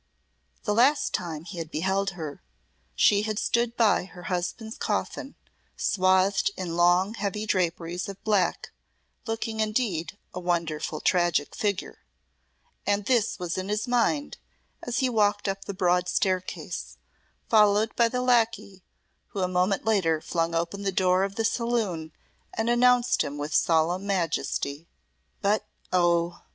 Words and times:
The 0.63 0.73
last 0.73 1.13
time 1.13 1.43
he 1.45 1.59
had 1.59 1.69
beheld 1.69 2.11
her, 2.17 2.41
she 2.95 3.21
had 3.21 3.37
stood 3.37 3.77
by 3.77 4.05
her 4.05 4.23
husband's 4.33 4.75
coffin, 4.79 5.35
swathed 5.77 6.49
in 6.57 6.75
long, 6.75 7.13
heavy 7.13 7.45
draperies 7.45 8.09
of 8.09 8.23
black, 8.23 8.71
looking 9.27 9.59
indeed 9.59 10.17
a 10.33 10.39
wonderful 10.39 11.01
tragic 11.01 11.53
figure; 11.53 11.99
and 12.83 13.05
this 13.05 13.37
was 13.37 13.59
in 13.59 13.69
his 13.69 13.87
mind 13.87 14.39
as 14.81 14.97
he 15.01 15.07
walked 15.07 15.47
up 15.47 15.65
the 15.65 15.71
broad 15.71 16.09
staircase, 16.09 16.97
followed 17.47 17.95
by 17.95 18.07
the 18.09 18.23
lacquey, 18.23 18.81
who 19.27 19.41
a 19.41 19.47
moment 19.47 19.85
later 19.85 20.19
flung 20.19 20.55
open 20.55 20.81
the 20.81 20.91
door 20.91 21.23
of 21.23 21.35
the 21.35 21.45
saloon 21.45 22.11
and 22.57 22.71
announced 22.71 23.23
him 23.23 23.37
with 23.37 23.53
solemn 23.53 24.07
majesty. 24.07 24.87
But 25.43 25.67
oh! 25.93 26.41